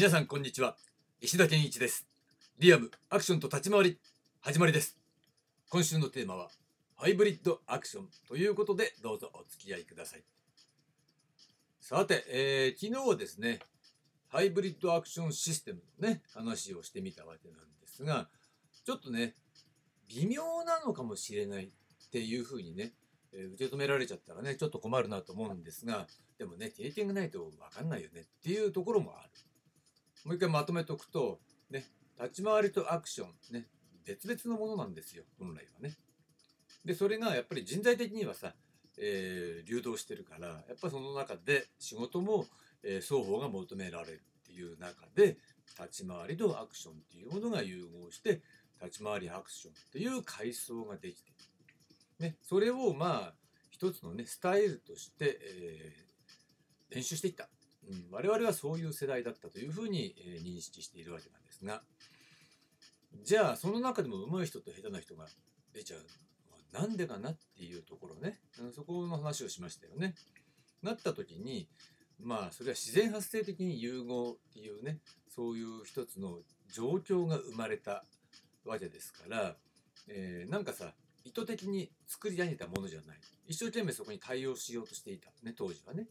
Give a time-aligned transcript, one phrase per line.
[0.00, 0.78] 皆さんこんにちは。
[1.20, 2.06] 石田健一です。
[2.58, 3.98] リアムアクションと立ち回り
[4.40, 4.96] 始まりです。
[5.68, 6.48] 今週のテーマは
[6.96, 10.22] ハイブリッドアクションということでどうぞお付き合いください。
[11.82, 13.58] さて、えー、昨日はですね
[14.28, 18.30] ハイブリッドアクションシステムのね話をしてみたわけなんですが
[18.86, 19.34] ちょっとね
[20.08, 21.68] 微妙なのかもしれないっ
[22.10, 22.94] ていうふうにね、
[23.34, 26.06] えー、受け止められちゃったらねちょっと困るなと思うんですが
[26.38, 29.30] でもね経験がないと分かんないよねっていうところもある。
[30.24, 31.86] もう一回まとめておくとね
[32.20, 33.66] 立ち回りとアクションね
[34.04, 35.96] 別々のものなんですよ本来はね。
[36.84, 38.54] でそれがやっぱり人材的にはさ、
[38.98, 42.46] えー、流動してるからやっぱりその中で仕事も、
[42.82, 45.36] えー、双方が求められるっていう中で
[45.78, 48.40] 立ち回りとアクションっていうものが融合して
[48.82, 51.30] 立ち回りアクションっていう階層ができて
[52.20, 53.34] ね、それをまあ
[53.70, 57.48] 一つのねスタイルとして、えー、練習していった、
[57.90, 61.82] うん、我々はそういう世代だったというふうに、えー、認識しているわけなんですが。
[63.24, 65.26] じゃあその中でも上手い人と下手な人が
[65.74, 66.04] 出ちゃうの
[66.78, 68.38] はなんでかなっていうところね。
[68.74, 70.14] そこの話をしましたよね。
[70.82, 71.68] なった時に
[72.22, 76.38] まあそれは自然発生的に融合っていうねそういう一つの
[76.72, 78.04] 状況が生まれた
[78.64, 79.56] わけですから、
[80.08, 80.92] えー、なんかさ
[81.24, 83.18] 意図的に作り上げたものじゃない。
[83.46, 86.06] 一生懸命そこに対応しようとしていたね当時はね、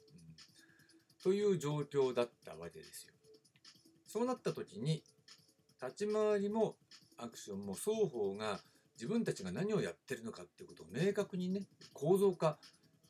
[1.23, 3.13] という状況だったわけですよ。
[4.07, 5.03] そうなった時に
[5.81, 6.75] 立ち回りも
[7.17, 8.59] アクションも双方が
[8.95, 11.61] 自分たちが何をやってるのかっていうことを明確にね
[11.93, 12.57] 構造化、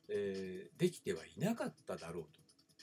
[0.09, 2.29] えー、できてはいなかっただろうと。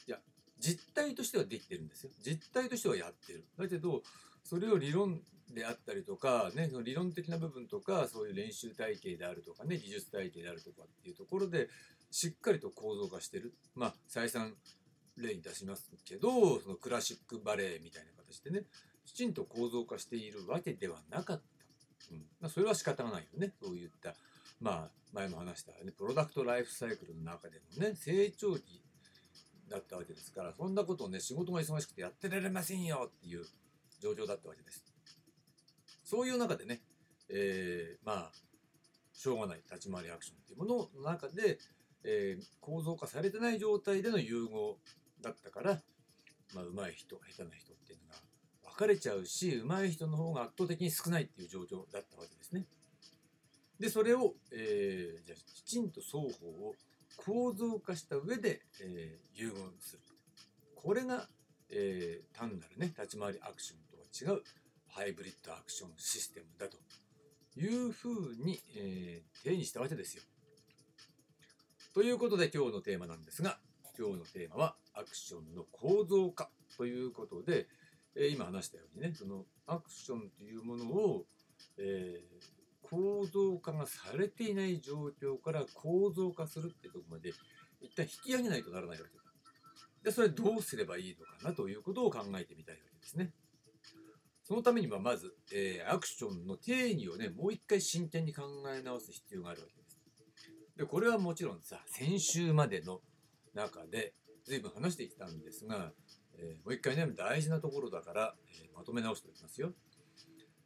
[0.09, 0.19] いや
[0.59, 2.11] 実態としてはできてるんですよ。
[2.25, 3.45] 実態としてはやってる。
[3.59, 4.03] だけど
[4.43, 5.21] それを理論
[5.55, 11.69] であったりとか、ね、その理論的な部分とかそういう練習体系であるとかね技術体系であるとかっていうところで
[12.11, 13.55] しっかりと構造化してる。
[13.75, 14.55] まあ再三
[15.17, 18.65] 例に出しますけどそのクラシックバレエみたいな形でね
[19.05, 21.43] きちんと構造化しているわけではなかった、
[22.13, 22.19] うん。
[22.41, 23.53] まあ、それは仕方がないよね。
[23.63, 24.15] そういった
[24.61, 28.83] まあ前も話した、ね、プロダクトライフサイクルの中でもね成長期
[29.69, 33.45] だったわけですからそんなことをね仕事が忙しくてやってられませんよっていう
[34.01, 34.85] 状況だったわけです。
[36.05, 36.81] そういう中でね、
[37.29, 38.33] えー、まあ、
[39.13, 41.59] しょうがない立ち回りアクションっていうものの中で、
[42.05, 44.79] えー、構造化されてない状態での融合
[45.23, 45.81] だったから、
[46.55, 52.67] まあ、上手い人、下手な人っていうのが分かれちゃうし、上手い人の方が圧倒的に少ないっていう状況だったわけですね。
[53.81, 56.75] で、それを、えー、じゃきちんと双方を
[57.17, 60.03] 構造化した上で、えー、融合する。
[60.75, 61.29] これが、
[61.71, 63.97] えー、単なるね、立ち回りアクションと
[64.31, 64.43] は違う
[64.89, 66.79] ハイブリッドアクションシステムだと
[67.59, 70.23] いうふうに、えー、定義したわけですよ。
[71.93, 73.59] ということで今日のテーマなんですが
[73.99, 77.67] 今日のテーマはアクションの構造化ということで、
[78.15, 81.25] え、今話したようにねそのアクションというものを、
[81.79, 87.33] えー、構造化がされていない状況から構造化するってとこまで
[87.81, 89.23] 一旦引き上げないとならないわけだ。
[90.03, 93.33] でそれどうすればいいのかなということを考えてみたいわけですね。
[94.45, 99.99] そのためにはまず、えー、アクションの定義をね、もう一回真剣に考え直す必要があるわけです。
[100.77, 103.01] で、これはもちろんさ、先週までの
[103.57, 105.93] 中で随分話してきたんですが、
[106.39, 109.73] えー、もう一回ね、大事なところだから、えー、まとめ直しておきますよ。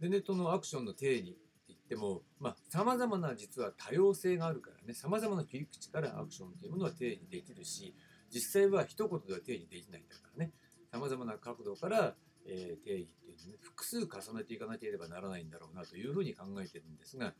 [0.01, 7.95] で、ネットのアクションの定義って言ってもさ、まあ、様々な実は多様性があるからね、様々な切り口からアクションっていうものは定義できるし、
[8.33, 10.53] 実際は一言では定義できないんだからね、
[10.93, 12.15] 様々な角度から、
[12.47, 17.35] え、定義っていうの、ね、複数重ねていかなければならないんだろうなというふうに考えてるんですが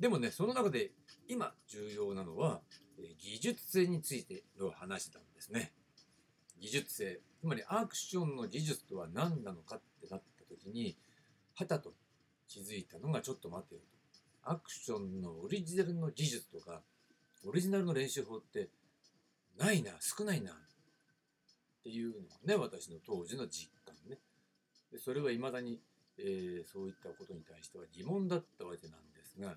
[0.00, 0.92] でもねその中で
[1.28, 2.60] 今重要なのは、
[3.20, 5.72] 技術性についての話なんですね。
[6.60, 7.20] 技術性。
[7.40, 10.96] つまりアクションの技術とは何なのかってなった時に
[11.54, 11.92] はたと
[12.48, 13.80] 気づいたのがちょっと待てよ
[14.44, 14.50] と。
[14.50, 16.80] アクションのオリジナルの技術とか
[17.44, 18.70] オリジナルの練習法って
[19.58, 20.54] ないな少ないなっ
[21.84, 24.18] ていうのがね私の当時の実感ね。
[24.90, 25.80] でそれはいまだに、
[26.18, 29.56] えー、そういったことに対しては疑問だったわけなんですが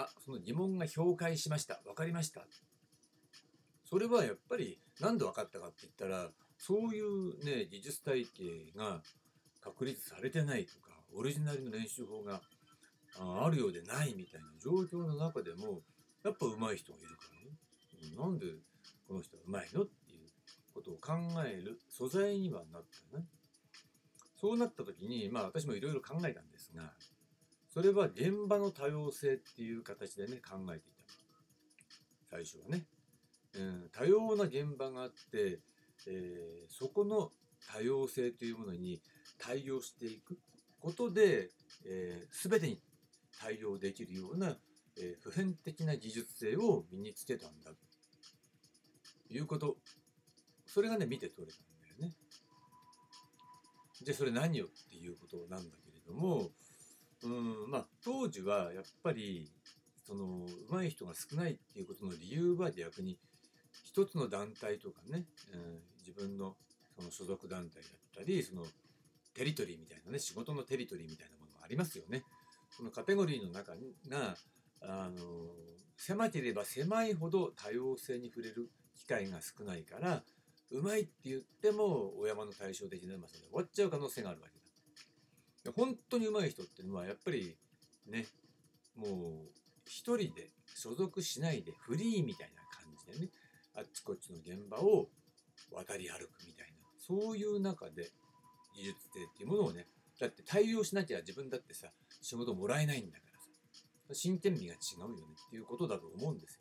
[0.00, 1.80] あその疑問が評価しました。
[1.84, 2.42] 分かりました。
[3.84, 9.02] それはやっぱり何で分かったかって言ったらそういうね技術体系が
[9.60, 12.40] 確立されてないとかオリジナルの練習法が
[13.18, 15.82] あるようでないみたいな状況の中でも
[16.22, 18.16] やっぱ上手い人がいるからね。
[18.16, 18.46] なんで
[19.08, 20.28] この人は上手いのっていう
[20.72, 21.12] ことを考
[21.44, 23.24] える素材にはなったね
[24.40, 26.92] そうなった時に、まあ私もいろいろ考えたんですが、
[27.68, 31.08] それは現場の多様性っていう形でね、考えていた。
[32.30, 32.84] 最初はね。
[33.56, 35.60] うん、多様な現場があって、
[36.06, 37.30] えー、そこの
[37.72, 39.00] 多様性というものに
[39.38, 40.38] 対応していく
[40.80, 41.50] ことで、
[41.86, 42.80] えー、全てに
[43.40, 44.56] 対応できるような、
[44.98, 49.76] えー、普遍的な技術性を身につけたんだということ
[50.66, 52.14] それがね見て取れたんだよね。
[54.04, 56.50] でそれ何よっていうことなんだけれども
[58.28, 59.50] 当時はやっぱり
[60.06, 63.18] その上手い人が少ないっていうことの理由は逆に
[63.84, 66.54] 一つの団体とかね、うん、自分の
[66.96, 68.64] その所属団体だったりその
[69.34, 72.22] テリトリーみたいなね仕事のテリトリーみたいなものもありますよね。
[72.76, 73.72] そのカテゴリーの中
[74.08, 74.36] が
[74.82, 75.22] あの
[75.96, 80.22] 狭ければ狭いほど多様性に触れる機会が少ないから
[80.70, 84.52] うまいって言ってもお山の対照的なうまさで終わっちゃう可能性があるわけ
[85.64, 85.72] だ。
[85.72, 87.56] 本当にうまい人っていうのはやっぱり
[88.08, 88.26] ね
[88.96, 93.30] もう一人で所属しないでフリーみたいな感じでね
[93.74, 95.08] あっちこっちの現場を
[95.72, 98.10] 渡り歩くみたいなそういう中で
[98.76, 99.86] 技術性っていうものをね
[100.20, 101.88] だって対応しなきゃ自分だってさ
[102.20, 103.38] 仕事もらえないんだから
[104.08, 105.14] さ真剣味が違うよね
[105.46, 106.60] っていうことだと思うんですよ。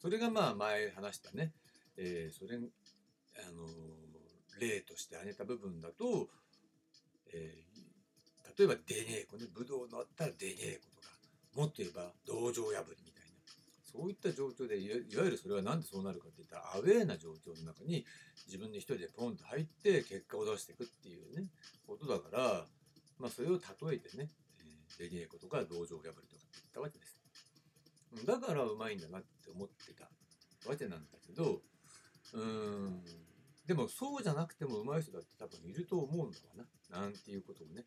[0.00, 1.52] それがまあ前話したね、
[1.96, 6.28] えー、それあのー、例として挙げた部分だと、
[7.32, 10.57] えー、例えば出稽古ね武道のあったら出稽古とか
[11.58, 13.42] もっと言えば道場破りみたいな
[13.82, 14.86] そういった状況でい
[15.18, 18.06] わゆるそれは何でそうなるかっていったらアウェーな状況の中に
[18.46, 21.50] 自分で一人でポンと入って結果を出していくっていうね
[21.84, 22.64] ことだから
[23.18, 24.30] まあそれを例えてね、
[25.00, 27.18] えー、出稽古とか道場破りとかって言ったわけです。
[28.24, 30.08] だからうまいんだなって思ってた
[30.70, 31.60] わけなんだけど
[32.34, 33.02] うーん
[33.66, 37.84] でもそうじゃなくても上手い人だって多分いると思うんだわななんていうことをね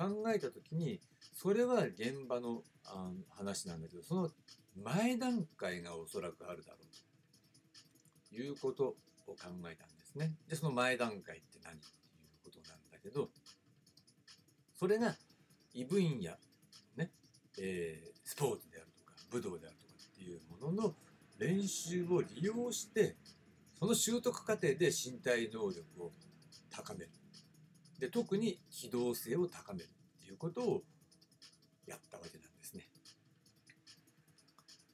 [0.00, 0.98] 考えた時に
[1.34, 4.30] それは現場のあ話なんだけどその
[4.82, 8.84] 前段階がおそらくあるだろうということ
[9.26, 9.36] を考
[9.70, 10.32] えたんですね。
[10.48, 13.28] でその前段階って何っていうことなんだけど
[14.74, 15.14] それが
[15.74, 16.32] 異分野、
[16.96, 17.10] ね
[17.58, 20.94] えー、スポーツであるとか武道であるとかっていうものの
[21.38, 23.16] 練習を利用して
[23.78, 26.12] その習得過程で身体能力を
[26.70, 27.10] 高める
[28.00, 30.82] で特に機動性を高めるっていうことを
[31.86, 32.88] やったわけなんですね。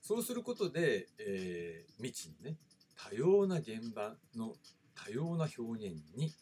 [0.02, 2.56] そうすることで、えー、未知のね
[2.96, 4.54] 多様な現場の
[4.94, 6.32] 多様な表現に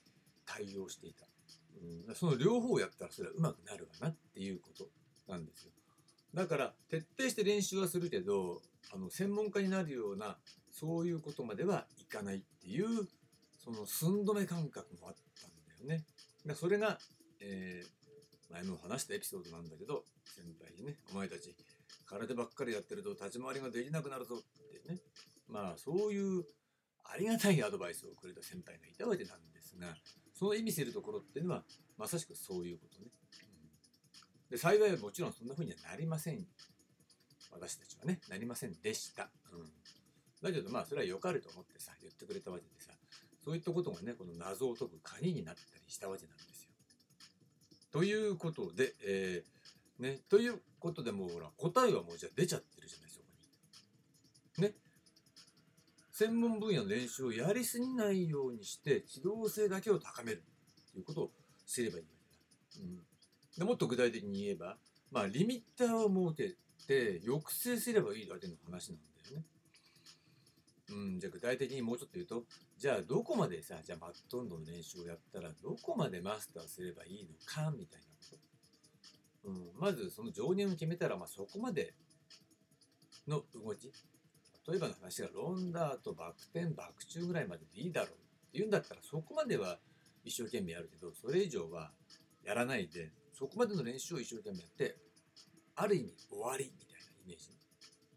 [0.46, 1.26] 対応していた、
[2.08, 4.88] うん、その両方をやったらそれはうまくなるわなっていうこと
[5.28, 5.72] なんですよ。
[6.32, 8.62] だから徹底して練習はするけど
[8.92, 10.36] あの専門家になるような
[10.70, 13.06] そういうことまではいかないっていう
[13.62, 15.50] その寸止め感覚もあったん
[15.88, 16.04] だよね。
[16.44, 16.98] でそれが、
[17.40, 21.54] えー、前も話したエピソードなんだけど先輩にね「お前たち
[22.06, 25.00] 空手ばっかりやってると立ち回りができなくなるぞ」ってね
[25.48, 26.44] まあそういう
[27.04, 29.96] ありがたいアドバイスをくれた先輩がいたわけなんですが
[30.34, 31.64] その意味するところっていうのは
[31.96, 33.06] まさしくそういうことね。
[34.48, 36.46] うん、で幸いはもちろんそんな風にはなりません
[37.52, 39.30] 私たちはねなりませんでした。
[39.52, 39.72] うん、
[40.42, 42.92] だけどまあそれは良かれと思ってさ言ってくれたわけでさ
[43.44, 46.70] そういったことがね、この謎を解く鍵になったりしたわけなんですよ。
[47.92, 53.24] ということで、えー、ね、ということでもうほら、答えはもうじゃ出ちゃってるじゃない、そこ
[54.58, 54.68] に。
[54.68, 54.74] ね。
[56.10, 60.42] 専門分野の練習をやりすぎないようにして、機動性だけを高める
[60.92, 61.30] ということを
[61.66, 62.08] すればいいわ
[62.72, 62.84] けだ。
[62.84, 63.00] うん。
[63.58, 64.78] でもっと具体的に言えば、
[65.10, 69.44] まあ、リミッターを設けて、抑制すればいいだけの話なんだよね。
[70.90, 72.44] うん、じゃあ具体的にもうちょっと言うと、
[72.76, 78.36] じゃあどこまでさ、じゃあバットンドの練習をやったらどこまでマスターすればいいのかみたいなこ
[79.42, 79.48] と。
[79.48, 81.94] うん、まずその上限を決めたら、まあ、そこまで
[83.26, 83.92] の動き。
[84.66, 88.18] 例えばの話がロンダーとバク転、バク宙ぐらいまででいいだろうって
[88.54, 89.78] 言うんだったらそこまでは
[90.24, 91.92] 一生懸命やるけど、それ以上は
[92.44, 94.96] やらないで、そこまでの練習を一生懸命やって、
[95.76, 97.50] ある意味終わりみたいなイメージ。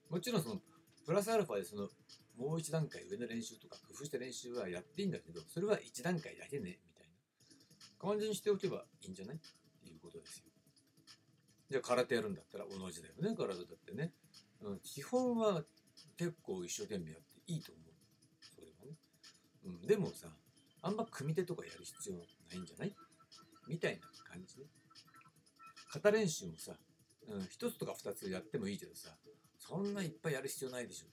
[0.10, 0.62] もちろんその
[1.06, 1.90] プラスアルファでその
[2.38, 7.08] もう一段階上の練習とか工夫した練習はやっていいんだけど、それは一段階だけね、みたい
[8.02, 9.36] な感じにしておけばいいんじゃない？
[9.36, 9.40] っ
[9.84, 10.44] ていうことですよ。
[11.70, 14.14] じゃあ空手やるんだったら同じだよね、体だってね。
[14.62, 15.64] うん、基本は
[16.18, 17.86] 結構一生懸命やっていいと思う。
[18.56, 18.98] それはね。
[19.66, 20.28] うん、でもさ、
[20.82, 22.22] あんま組手とかやる必要な
[22.56, 22.96] いんじゃない？
[23.68, 24.66] みたいな感じね。
[25.92, 26.74] 型練習もさ、
[27.28, 29.10] うん、一つとか二つやってもいいけどさ、
[29.60, 31.08] そんないっぱいやる必要ないでしょ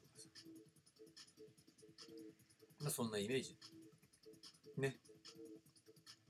[2.84, 3.56] まあ、そんなイメージ。
[4.76, 4.96] ね。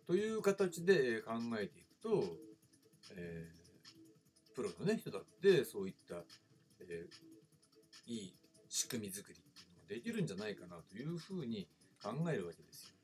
[0.06, 2.25] という形で考えていくと、
[3.16, 6.16] えー、プロの、ね、人だってそういった、
[6.80, 8.34] えー、いい
[8.68, 11.66] 仕組み作りっていうのができるんじゃないかなというふうに
[12.02, 12.94] 考えるわけですよ。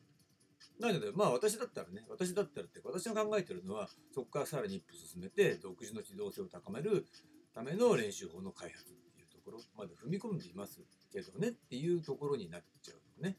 [0.80, 7.06] だけどまあ私だったらね私だったらって私が考えてるのはそこからさらに一歩進めて独自の機動性を高める
[7.54, 10.80] ための練習法の開発っていうところまで踏み込んでいます
[11.12, 13.36] けどねっていうところになっちゃうね。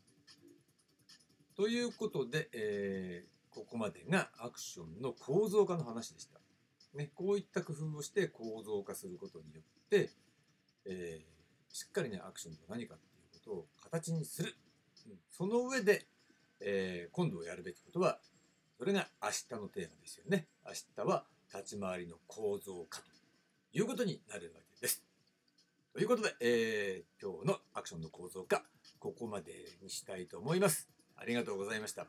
[1.56, 6.40] ということで、えー、ここまでがアクションの構造化の話でした。
[6.96, 10.10] ね、こういった工夫をして構造化することによって、
[10.86, 14.56] えー、しっかりねアクションと何かっていうことを形にする。
[15.08, 16.06] うん、その上で
[16.62, 18.20] えー、今度やるべきことは
[18.78, 20.74] それが明日のテーマですよね明
[21.04, 23.06] 日は立ち回りの構造化と
[23.74, 25.04] いうことになるわけです
[25.94, 28.64] ということで、えー、今日のアクションの構造化
[29.00, 29.52] ここまで
[29.84, 30.90] にしたいと思います。
[31.18, 32.08] ありがとうございました。